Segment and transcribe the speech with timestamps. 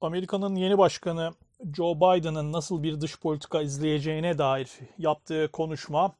[0.00, 1.30] Amerika'nın yeni başkanı
[1.76, 6.14] Joe Biden'ın nasıl bir dış politika izleyeceğine dair yaptığı konuşma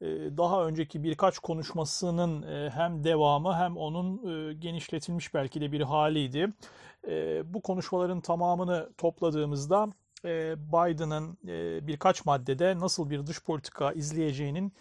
[0.00, 0.06] e,
[0.36, 6.52] daha önceki birkaç konuşmasının e, hem devamı hem onun e, genişletilmiş belki de bir haliydi.
[7.44, 9.88] Bu konuşmaların tamamını topladığımızda
[10.56, 11.38] Biden'ın
[11.86, 14.72] birkaç maddede nasıl bir dış politika izleyeceğinin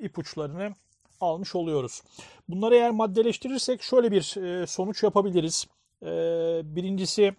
[0.00, 0.74] ipuçlarını
[1.20, 2.02] almış oluyoruz.
[2.48, 4.22] Bunları eğer maddeleştirirsek şöyle bir
[4.66, 5.66] sonuç yapabiliriz.
[6.64, 7.34] Birincisi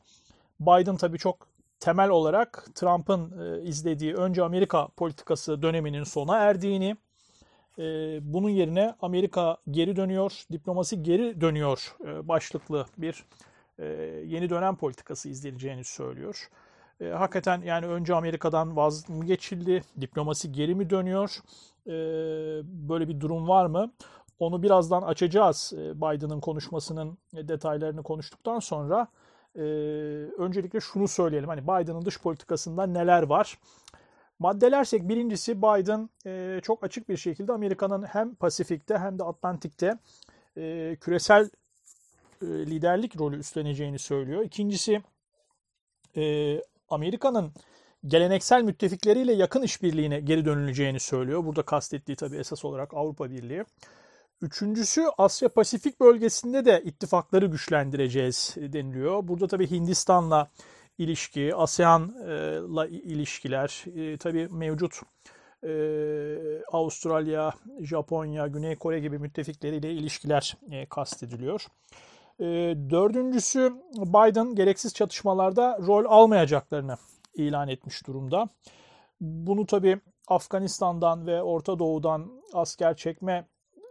[0.62, 1.48] Biden tabii çok
[1.80, 6.98] temel olarak Trump'ın e, izlediği önce Amerika politikası döneminin sona erdiğini,
[7.80, 7.84] e,
[8.34, 13.26] bunun yerine Amerika geri dönüyor, diplomasi geri dönüyor e, başlıklı bir
[14.26, 16.50] yeni dönem politikası izleneceğini söylüyor.
[17.14, 21.38] Hakikaten yani önce Amerika'dan vaz mı geçildi, diplomasi geri mi dönüyor,
[22.66, 23.92] böyle bir durum var mı?
[24.40, 29.08] Onu birazdan açacağız Biden'ın konuşmasının detaylarını konuştuktan sonra
[29.56, 29.62] e,
[30.38, 31.50] öncelikle şunu söyleyelim.
[31.50, 33.58] Hani Biden'ın dış politikasında neler var?
[34.40, 39.98] Maddelersek birincisi Biden e, çok açık bir şekilde Amerika'nın hem Pasifik'te hem de Atlantik'te
[40.58, 41.50] e, küresel
[42.42, 44.44] e, liderlik rolü üstleneceğini söylüyor.
[44.44, 45.02] İkincisi
[46.18, 46.58] e,
[46.90, 47.52] Amerika'nın
[48.08, 51.46] geleneksel müttefikleriyle yakın işbirliğine geri dönüleceğini söylüyor.
[51.46, 53.66] Burada kastettiği tabii esas olarak Avrupa Birliği.
[54.42, 59.28] Üçüncüsü Asya Pasifik bölgesinde de ittifakları güçlendireceğiz deniliyor.
[59.28, 60.52] Burada tabii Hindistan'la
[60.98, 64.94] ilişki, ASEAN'la ilişkiler, e, tabii mevcut
[65.64, 65.72] e,
[66.72, 71.66] Avustralya, Japonya, Güney Kore gibi müttefikleriyle ilişkiler e, kastediliyor.
[72.90, 76.98] Dördüncüsü Biden gereksiz çatışmalarda rol almayacaklarını
[77.34, 78.50] ilan etmiş durumda.
[79.22, 83.48] Bunu tabii Afganistan'dan ve Orta Doğu'dan asker çekme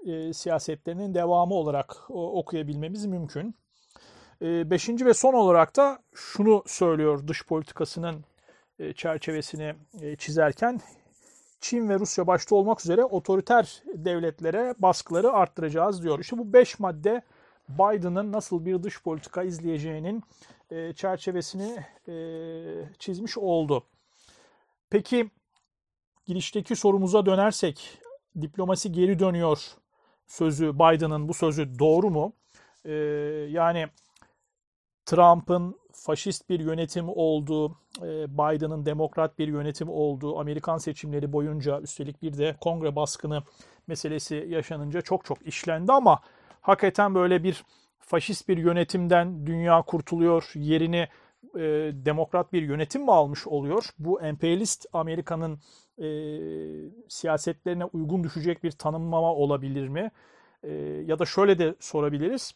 [0.06, 3.54] e, siyasetlerinin devamı olarak o, okuyabilmemiz mümkün.
[4.42, 8.24] E, beşinci ve son olarak da şunu söylüyor dış politikasının
[8.78, 10.80] e, çerçevesini e, çizerken
[11.60, 16.18] Çin ve Rusya başta olmak üzere otoriter devletlere baskıları arttıracağız diyor.
[16.18, 17.22] İşte bu beş madde
[17.68, 20.22] Biden'ın nasıl bir dış politika izleyeceğinin
[20.70, 22.14] e, çerçevesini e,
[22.98, 23.86] çizmiş oldu.
[24.90, 25.30] Peki
[26.27, 27.98] girişteki sorumuza dönersek
[28.40, 29.80] diplomasi geri dönüyor
[30.30, 32.33] sözü, Biden'ın bu sözü doğru mu?
[32.85, 32.92] Ee,
[33.51, 33.86] yani
[35.07, 37.70] Trump'ın faşist bir yönetim olduğu,
[38.02, 43.42] e, Biden'ın demokrat bir yönetim olduğu, Amerikan seçimleri boyunca üstelik bir de kongre baskını
[43.86, 46.20] meselesi yaşanınca çok çok işlendi ama
[46.61, 47.64] hakikaten böyle bir
[47.98, 51.08] faşist bir yönetimden dünya kurtuluyor, yerini
[51.55, 51.61] e,
[51.92, 53.85] demokrat bir yönetim mi almış oluyor?
[53.98, 55.61] Bu emperyalist Amerika'nın
[56.00, 56.08] e,
[57.08, 60.11] siyasetlerine uygun düşecek bir tanımlama olabilir mi?
[60.62, 60.72] E,
[61.06, 62.55] ya da şöyle de sorabiliriz.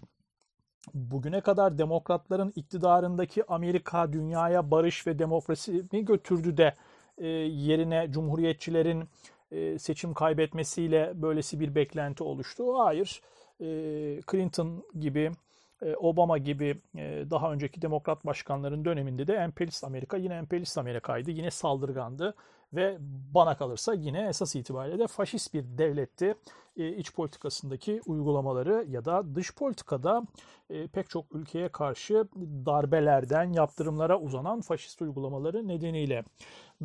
[0.95, 6.75] Bugüne kadar demokratların iktidarındaki Amerika dünyaya barış ve demokrasi mi götürdü de
[7.19, 9.09] e, yerine cumhuriyetçilerin
[9.51, 12.79] e, seçim kaybetmesiyle böylesi bir beklenti oluştu?
[12.79, 13.21] Hayır.
[13.61, 13.67] E,
[14.31, 15.31] Clinton gibi
[15.83, 21.31] e, Obama gibi e, daha önceki demokrat başkanların döneminde de emperyalist Amerika yine emperyalist Amerika'ydı.
[21.31, 22.35] Yine saldırgandı
[22.75, 22.99] ve
[23.35, 26.35] bana kalırsa yine esas itibariyle de faşist bir devletti.
[26.77, 30.23] E, iç politikasındaki uygulamaları ya da dış politikada
[30.93, 32.15] pek çok ülkeye karşı
[32.67, 36.25] darbelerden yaptırımlara uzanan faşist uygulamaları nedeniyle.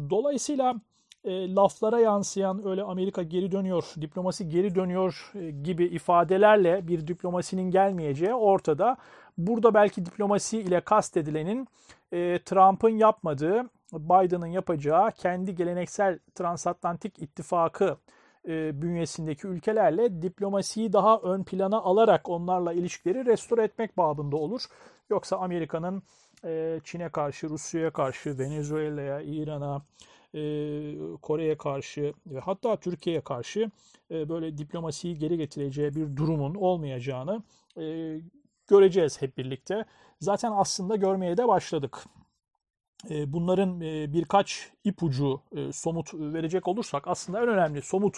[0.09, 0.75] Dolayısıyla
[1.23, 7.71] e, laflara yansıyan öyle Amerika geri dönüyor, diplomasi geri dönüyor e, gibi ifadelerle bir diplomasinin
[7.71, 8.97] gelmeyeceği ortada.
[9.37, 11.67] Burada belki diplomasi ile kastedilenin
[12.11, 17.97] e, Trump'ın yapmadığı, Biden'ın yapacağı kendi geleneksel transatlantik ittifakı
[18.47, 24.61] e, bünyesindeki ülkelerle diplomasiyi daha ön plana alarak onlarla ilişkileri restore etmek babında olur.
[25.09, 26.03] Yoksa Amerika'nın
[26.45, 29.81] e, Çin'e karşı, Rusya'ya karşı, Venezuela'ya, İran'a,
[30.33, 30.41] e,
[31.21, 33.71] Kore'ye karşı ve hatta Türkiye'ye karşı
[34.11, 37.43] e, böyle diplomasiyi geri getireceği bir durumun olmayacağını
[37.77, 38.15] e,
[38.67, 39.85] göreceğiz hep birlikte.
[40.19, 42.05] Zaten aslında görmeye de başladık.
[43.09, 43.81] Bunların
[44.13, 45.41] birkaç ipucu
[45.71, 48.17] somut verecek olursak aslında en önemli somut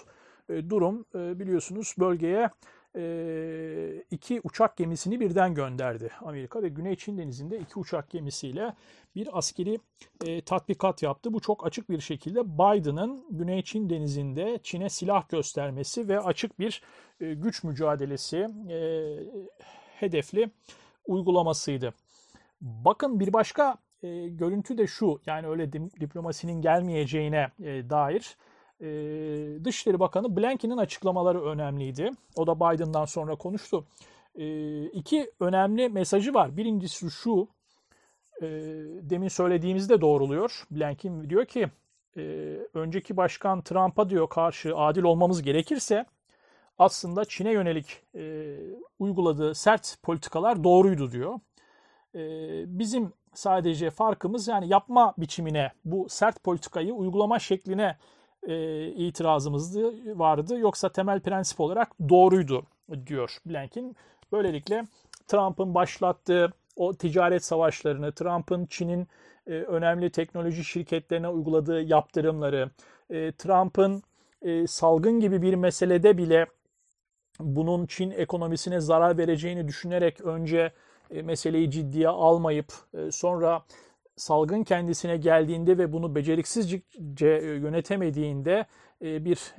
[0.49, 2.49] durum biliyorsunuz bölgeye
[2.95, 8.73] e, iki uçak gemisini birden gönderdi Amerika ve Güney Çin Denizi'nde iki uçak gemisiyle
[9.15, 9.79] bir askeri
[10.25, 11.33] e, tatbikat yaptı.
[11.33, 16.81] Bu çok açık bir şekilde Biden'ın Güney Çin Denizi'nde Çin'e silah göstermesi ve açık bir
[17.19, 18.37] e, güç mücadelesi
[18.69, 19.17] e,
[19.99, 20.51] hedefli
[21.07, 21.93] uygulamasıydı.
[22.61, 28.37] Bakın bir başka e, görüntü de şu yani öyle diplomasinin gelmeyeceğine e, dair
[28.81, 28.85] e,
[29.65, 32.11] Dışişleri Bakanı Blinken'in açıklamaları önemliydi.
[32.35, 33.85] O da Biden'dan sonra konuştu.
[34.35, 36.57] E, iki önemli mesajı var.
[36.57, 37.47] Birincisi şu,
[38.41, 38.47] e,
[39.01, 40.63] demin söylediğimizi de doğruluyor.
[40.71, 41.67] Blinken diyor ki
[42.17, 42.21] e,
[42.73, 46.05] önceki başkan Trump'a diyor karşı adil olmamız gerekirse
[46.77, 48.55] aslında Çin'e yönelik e,
[48.99, 51.39] uyguladığı sert politikalar doğruydu diyor.
[52.15, 52.19] E,
[52.79, 57.97] bizim sadece farkımız yani yapma biçimine bu sert politikayı uygulama şekline
[58.43, 60.59] e, itirazımızdı vardı.
[60.59, 62.65] Yoksa temel prensip olarak doğruydu
[63.07, 63.95] diyor Blinken.
[64.31, 64.85] Böylelikle
[65.27, 69.07] Trump'ın başlattığı o ticaret savaşlarını, Trump'ın Çin'in
[69.47, 72.69] e, önemli teknoloji şirketlerine uyguladığı yaptırımları,
[73.09, 74.03] e, Trump'ın
[74.41, 76.45] e, salgın gibi bir meselede bile
[77.39, 80.71] bunun Çin ekonomisine zarar vereceğini düşünerek önce
[81.11, 83.65] e, meseleyi ciddiye almayıp e, sonra
[84.15, 86.81] salgın kendisine geldiğinde ve bunu beceriksizce
[87.21, 88.65] e, yönetemediğinde
[89.01, 89.55] bir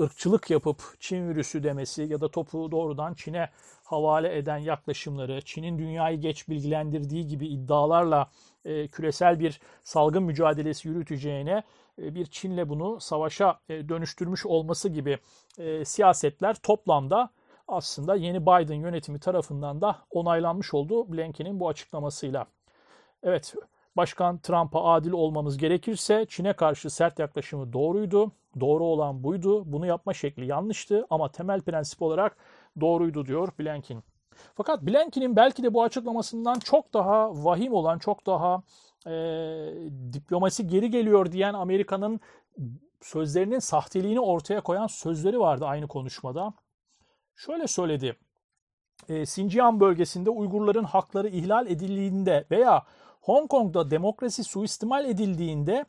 [0.00, 3.50] ırkçılık yapıp Çin virüsü demesi ya da topu doğrudan Çin'e
[3.84, 8.30] havale eden yaklaşımları, Çin'in dünyayı geç bilgilendirdiği gibi iddialarla
[8.92, 11.62] küresel bir salgın mücadelesi yürüteceğine
[11.98, 15.18] bir Çin'le bunu savaşa dönüştürmüş olması gibi
[15.84, 17.30] siyasetler toplamda
[17.68, 22.46] aslında yeni Biden yönetimi tarafından da onaylanmış oldu Blinken'in bu açıklamasıyla.
[23.22, 23.54] Evet,
[23.96, 28.32] Başkan Trump'a adil olmamız gerekirse Çin'e karşı sert yaklaşımı doğruydu.
[28.60, 29.72] Doğru olan buydu.
[29.72, 32.36] Bunu yapma şekli yanlıştı ama temel prensip olarak
[32.80, 34.02] doğruydu diyor Blinken.
[34.54, 38.62] Fakat Blinken'in belki de bu açıklamasından çok daha vahim olan, çok daha
[39.06, 39.12] e,
[40.12, 42.20] diplomasi geri geliyor diyen Amerika'nın
[43.00, 46.52] sözlerinin sahteliğini ortaya koyan sözleri vardı aynı konuşmada.
[47.36, 48.16] Şöyle söyledi.
[49.08, 52.82] E, Xinjiang bölgesinde Uygurların hakları ihlal edildiğinde veya
[53.20, 55.84] Hong Kong'da demokrasi suistimal edildiğinde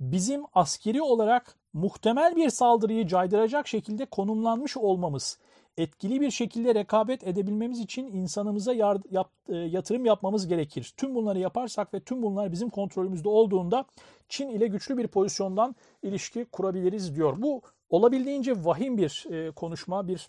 [0.00, 5.38] bizim askeri olarak muhtemel bir saldırıyı caydıracak şekilde konumlanmış olmamız,
[5.76, 10.94] etkili bir şekilde rekabet edebilmemiz için insanımıza yap, e, yatırım yapmamız gerekir.
[10.96, 13.84] Tüm bunları yaparsak ve tüm bunlar bizim kontrolümüzde olduğunda
[14.28, 17.34] Çin ile güçlü bir pozisyondan ilişki kurabiliriz diyor.
[17.38, 20.28] Bu olabildiğince vahim bir e, konuşma, bir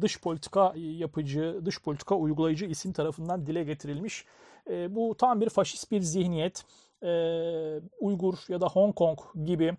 [0.00, 4.24] dış politika yapıcı, dış politika uygulayıcı isim tarafından dile getirilmiş.
[4.70, 6.64] E, bu tam bir faşist bir zihniyet.
[7.02, 7.10] E,
[8.00, 9.76] Uygur ya da Hong Kong gibi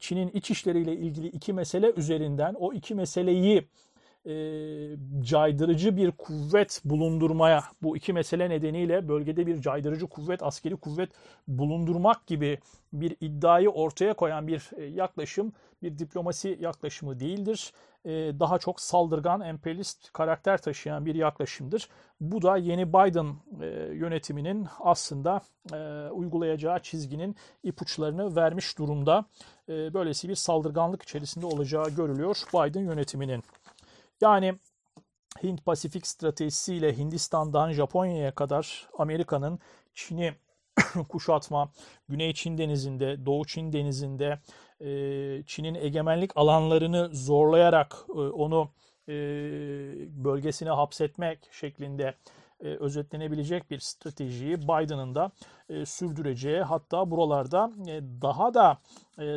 [0.00, 3.68] Çin'in iç işleriyle ilgili iki mesele üzerinden o iki meseleyi
[5.20, 11.10] caydırıcı bir kuvvet bulundurmaya, bu iki mesele nedeniyle bölgede bir caydırıcı kuvvet, askeri kuvvet
[11.48, 12.58] bulundurmak gibi
[12.92, 15.52] bir iddiayı ortaya koyan bir yaklaşım,
[15.82, 17.72] bir diplomasi yaklaşımı değildir.
[18.04, 18.10] E,
[18.40, 21.88] daha çok saldırgan, emperyalist karakter taşıyan bir yaklaşımdır.
[22.20, 23.26] Bu da yeni Biden
[23.60, 25.40] e, yönetiminin aslında
[25.72, 29.24] e, uygulayacağı çizginin ipuçlarını vermiş durumda.
[29.68, 33.42] Böylesi bir saldırganlık içerisinde olacağı görülüyor Biden yönetiminin.
[34.22, 34.54] Yani
[35.42, 39.58] Hint-Pasifik stratejisiyle Hindistan'dan Japonya'ya kadar Amerika'nın
[39.94, 40.34] Çin'i
[41.08, 41.72] kuşatma,
[42.08, 44.38] Güney Çin denizinde, Doğu Çin denizinde
[44.80, 44.88] e,
[45.46, 48.70] Çin'in egemenlik alanlarını zorlayarak e, onu
[49.08, 49.12] e,
[50.24, 52.14] bölgesine hapsetmek şeklinde
[52.60, 55.30] özetlenebilecek bir stratejiyi Biden'ın da
[55.84, 57.72] sürdüreceği hatta buralarda
[58.22, 58.78] daha da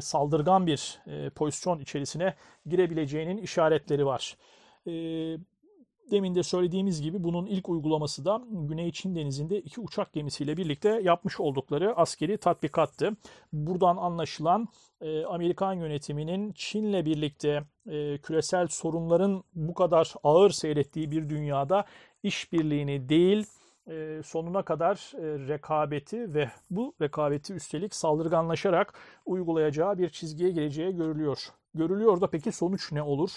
[0.02, 1.02] saldırgan bir
[1.36, 2.36] pozisyon içerisine
[2.66, 4.36] girebileceğinin işaretleri var.
[6.12, 11.02] Demin de söylediğimiz gibi bunun ilk uygulaması da Güney Çin Denizi'nde iki uçak gemisiyle birlikte
[11.04, 13.18] yapmış oldukları askeri tatbikattı.
[13.54, 14.68] Buradan anlaşılan
[15.02, 21.86] e, Amerikan yönetiminin Çin'le birlikte e, küresel sorunların bu kadar ağır seyrettiği bir dünyada
[22.24, 23.46] işbirliğini değil
[23.88, 28.94] e, sonuna kadar e, rekabeti ve bu rekabeti üstelik saldırganlaşarak
[29.26, 31.48] uygulayacağı bir çizgiye geleceği görülüyor.
[31.76, 33.32] Görülüyor da peki sonuç ne olur?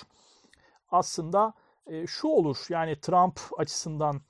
[0.91, 1.53] Aslında
[1.87, 4.21] e, şu olur yani Trump açısından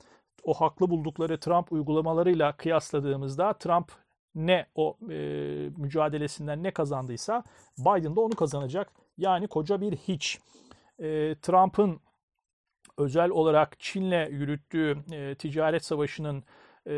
[0.45, 3.93] o haklı buldukları Trump uygulamalarıyla kıyasladığımızda Trump
[4.35, 5.17] ne o e,
[5.77, 7.45] mücadelesinden ne kazandıysa
[7.79, 8.93] Biden de onu kazanacak.
[9.19, 10.41] Yani koca bir hiç.
[10.99, 12.01] E, Trump'ın
[12.99, 16.45] özel olarak Çin'le yürüttüğü e, ticaret savaşının
[16.87, 16.93] e,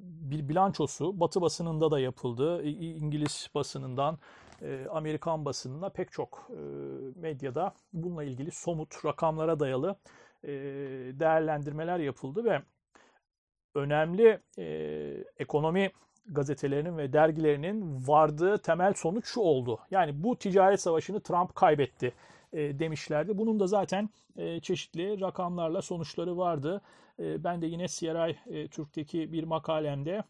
[0.00, 2.62] bir bilançosu Batı basınında da yapıldı.
[2.64, 4.18] İngiliz basınından
[4.62, 6.60] e, Amerikan basınına pek çok e,
[7.20, 9.96] medyada bununla ilgili somut rakamlara dayalı
[10.44, 10.48] e,
[11.20, 12.62] değerlendirmeler yapıldı ve
[13.74, 14.40] önemli
[15.38, 15.90] ekonomi
[16.26, 19.78] gazetelerinin ve dergilerinin vardığı temel sonuç şu oldu.
[19.90, 22.12] Yani bu ticaret savaşını Trump kaybetti.
[22.52, 23.38] demişlerdi.
[23.38, 24.10] Bunun da zaten
[24.62, 26.80] çeşitli rakamlarla sonuçları vardı.
[27.18, 30.22] Ben de yine CRI Türk'teki bir makalemde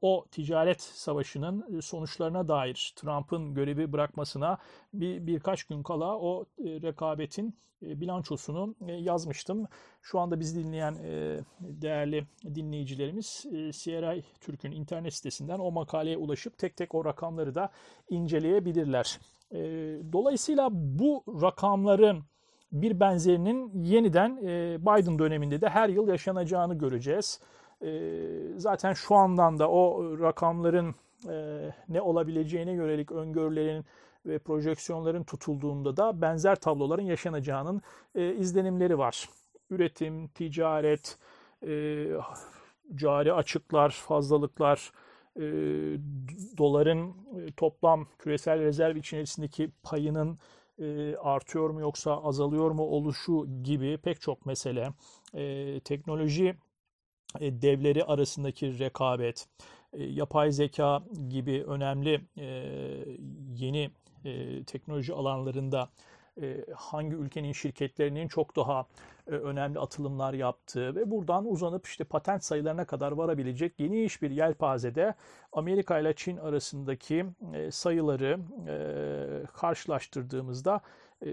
[0.00, 4.58] o ticaret savaşının sonuçlarına dair Trump'ın görevi bırakmasına
[4.94, 9.66] bir birkaç gün kala o rekabetin bilançosunu yazmıştım.
[10.02, 10.94] Şu anda bizi dinleyen
[11.60, 17.70] değerli dinleyicilerimiz CRI Türk'ün internet sitesinden o makaleye ulaşıp tek tek o rakamları da
[18.10, 19.18] inceleyebilirler.
[20.12, 22.24] Dolayısıyla bu rakamların
[22.72, 24.36] bir benzerinin yeniden
[24.80, 27.40] Biden döneminde de her yıl yaşanacağını göreceğiz.
[28.56, 30.94] Zaten şu andan da o rakamların
[31.88, 33.84] ne olabileceğine yönelik öngörülerin
[34.26, 37.82] ve projeksiyonların tutulduğunda da benzer tabloların yaşanacağının
[38.14, 39.28] izlenimleri var.
[39.70, 41.18] Üretim, ticaret,
[42.94, 44.92] cari açıklar, fazlalıklar,
[46.58, 47.14] doların
[47.56, 50.38] toplam küresel rezerv içerisindeki payının
[51.22, 54.88] artıyor mu yoksa azalıyor mu oluşu gibi pek çok mesele,
[55.84, 56.54] teknoloji
[57.40, 59.46] devleri arasındaki rekabet,
[59.92, 62.20] yapay zeka gibi önemli
[63.54, 63.90] yeni
[64.66, 65.88] teknoloji alanlarında
[66.74, 68.86] hangi ülkenin şirketlerinin çok daha
[69.26, 75.14] önemli atılımlar yaptığı ve buradan uzanıp işte patent sayılarına kadar varabilecek geniş bir yelpazede
[75.52, 77.26] Amerika ile Çin arasındaki
[77.70, 78.38] sayıları
[79.54, 80.80] karşılaştırdığımızda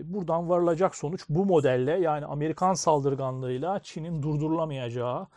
[0.03, 5.27] buradan varılacak sonuç bu modelle yani Amerikan saldırganlığıyla Çin'in durdurulamayacağı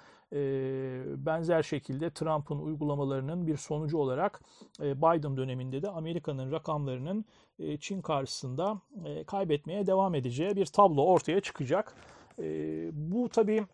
[1.16, 4.40] benzer şekilde Trump'ın uygulamalarının bir sonucu olarak
[4.80, 7.24] Biden döneminde de Amerika'nın rakamlarının
[7.80, 8.80] Çin karşısında
[9.26, 11.94] kaybetmeye devam edeceği bir tablo ortaya çıkacak.
[12.92, 13.66] Bu tabii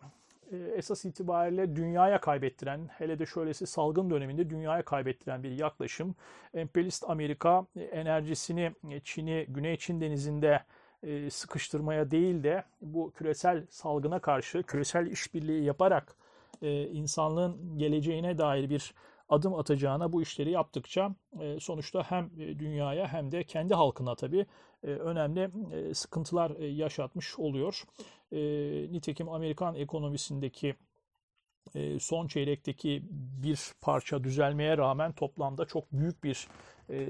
[0.75, 6.15] esas itibariyle dünyaya kaybettiren, hele de şöylesi salgın döneminde dünyaya kaybettiren bir yaklaşım.
[6.53, 8.71] Emperyalist Amerika enerjisini
[9.03, 10.63] Çin'i Güney Çin denizinde
[11.29, 16.15] sıkıştırmaya değil de bu küresel salgına karşı küresel işbirliği yaparak
[16.91, 18.93] insanlığın geleceğine dair bir
[19.29, 21.15] adım atacağına bu işleri yaptıkça
[21.59, 24.45] sonuçta hem dünyaya hem de kendi halkına tabii
[24.83, 25.49] önemli
[25.95, 27.83] sıkıntılar yaşatmış oluyor.
[28.91, 30.75] Nitekim Amerikan ekonomisindeki
[31.99, 33.03] son çeyrekteki
[33.43, 36.47] bir parça düzelmeye rağmen toplamda çok büyük bir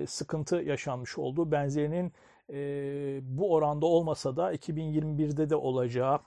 [0.08, 1.52] sıkıntı yaşanmış oldu.
[1.52, 2.14] Benzerinin
[3.22, 6.20] bu oranda olmasa da 2021'de de olacağı,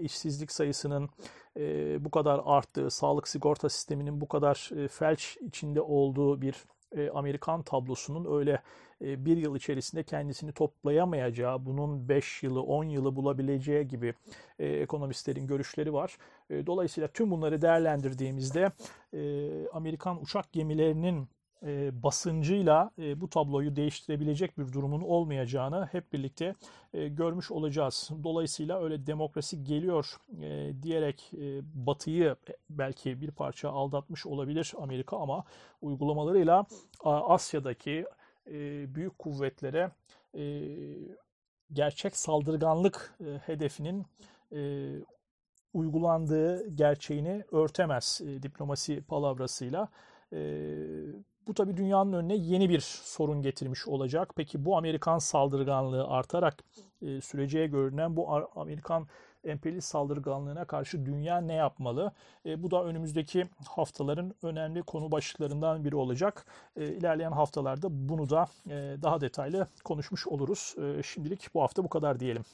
[0.00, 1.08] işsizlik sayısının
[2.04, 6.54] bu kadar arttığı, sağlık sigorta sisteminin bu kadar felç içinde olduğu bir
[7.14, 8.62] Amerikan tablosunun öyle
[9.00, 14.14] bir yıl içerisinde kendisini toplayamayacağı, bunun 5 yılı, 10 yılı bulabileceği gibi
[14.58, 16.18] ekonomistlerin görüşleri var.
[16.50, 18.72] Dolayısıyla tüm bunları değerlendirdiğimizde
[19.72, 21.28] Amerikan uçak gemilerinin
[21.62, 26.54] e, basıncıyla e, bu tabloyu değiştirebilecek bir durumun olmayacağını hep birlikte
[26.94, 28.10] e, görmüş olacağız.
[28.24, 32.36] Dolayısıyla öyle demokrasi geliyor e, diyerek e, Batı'yı
[32.70, 35.44] belki bir parça aldatmış olabilir Amerika ama
[35.82, 36.66] uygulamalarıyla
[37.04, 38.06] Asya'daki
[38.46, 39.90] e, büyük kuvvetlere
[40.34, 40.62] e,
[41.72, 44.06] gerçek saldırganlık e, hedefinin
[44.52, 44.90] e,
[45.74, 49.88] uygulandığı gerçeğini örtemez e, diplomasi palavrasıyla.
[50.32, 50.40] E,
[51.46, 54.32] bu tabii dünyanın önüne yeni bir sorun getirmiş olacak.
[54.36, 56.64] Peki bu Amerikan saldırganlığı artarak
[57.02, 59.06] e, süreceğe görünen bu Amerikan
[59.44, 62.12] emperyalist saldırganlığına karşı dünya ne yapmalı?
[62.46, 66.46] E, bu da önümüzdeki haftaların önemli konu başlıklarından biri olacak.
[66.76, 70.74] E, ilerleyen haftalarda bunu da e, daha detaylı konuşmuş oluruz.
[70.78, 72.44] E, şimdilik bu hafta bu kadar diyelim.